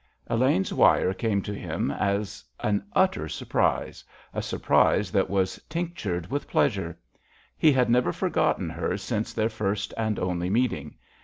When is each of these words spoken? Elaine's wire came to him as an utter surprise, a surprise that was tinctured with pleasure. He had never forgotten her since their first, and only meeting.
Elaine's 0.25 0.73
wire 0.73 1.13
came 1.13 1.43
to 1.43 1.53
him 1.53 1.91
as 1.91 2.43
an 2.59 2.83
utter 2.93 3.29
surprise, 3.29 4.03
a 4.33 4.41
surprise 4.41 5.11
that 5.11 5.29
was 5.29 5.59
tinctured 5.69 6.25
with 6.25 6.47
pleasure. 6.47 6.97
He 7.55 7.71
had 7.71 7.87
never 7.87 8.11
forgotten 8.11 8.67
her 8.71 8.97
since 8.97 9.31
their 9.31 9.47
first, 9.49 9.93
and 9.95 10.17
only 10.17 10.49
meeting. 10.49 10.95